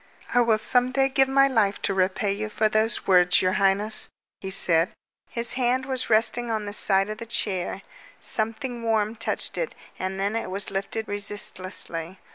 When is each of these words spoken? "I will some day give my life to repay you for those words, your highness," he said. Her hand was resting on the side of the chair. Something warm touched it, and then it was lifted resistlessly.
"I 0.33 0.41
will 0.41 0.57
some 0.57 0.91
day 0.91 1.09
give 1.09 1.27
my 1.27 1.47
life 1.47 1.79
to 1.83 1.93
repay 1.93 2.31
you 2.33 2.49
for 2.49 2.67
those 2.67 3.05
words, 3.05 3.39
your 3.39 3.51
highness," 3.61 4.09
he 4.39 4.49
said. 4.49 4.91
Her 5.35 5.43
hand 5.55 5.85
was 5.85 6.09
resting 6.09 6.49
on 6.49 6.65
the 6.65 6.73
side 6.73 7.11
of 7.11 7.19
the 7.19 7.27
chair. 7.27 7.83
Something 8.19 8.81
warm 8.81 9.15
touched 9.15 9.59
it, 9.59 9.75
and 9.99 10.19
then 10.19 10.35
it 10.35 10.49
was 10.49 10.71
lifted 10.71 11.07
resistlessly. 11.07 12.17